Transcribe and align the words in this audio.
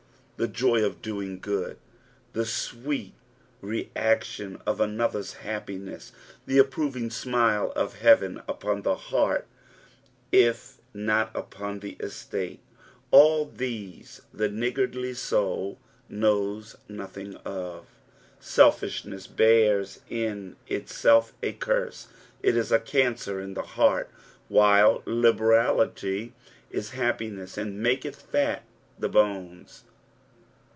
The 0.37 0.47
joy 0.47 0.83
of 0.83 1.03
doing 1.03 1.39
good, 1.39 1.77
the 2.33 2.45
sveet 2.47 3.11
I 3.61 3.65
reaction 3.67 4.59
of 4.65 4.81
another's 4.81 5.35
ha])piness, 5.43 6.13
the 6.47 6.57
approving 6.57 7.11
smile 7.11 7.71
of 7.75 7.99
hearea 7.99 8.41
upon 8.47 8.81
the 8.81 8.95
iieart, 8.95 9.43
/ 9.93 10.25
if 10.31 10.79
not 10.95 11.29
upon 11.35 11.81
the 11.81 11.91
estate; 11.99 12.59
all 13.11 13.45
these 13.55 14.23
the 14.33 14.49
niggardly 14.49 15.13
soul 15.13 15.77
knows 16.09 16.75
nothing 16.89 17.35
of. 17.45 17.85
BelBih' 18.41 19.05
ness 19.05 19.27
bears 19.27 19.99
in 20.09 20.55
itself 20.67 21.33
a 21.43 21.53
curse, 21.53 22.07
it 22.41 22.55
ia 22.55 22.63
* 22.63 22.63
caneet 22.79 23.27
in.^e 23.45 23.63
heart; 23.63 24.09
while 24.47 25.01
liberalitj 25.03 26.31
is 26.71 26.89
happiness, 26.89 27.59
and 27.59 27.85
mukcth 27.85 28.31
tat 28.31 28.63
the 28.97 29.07
bones. 29.09 29.83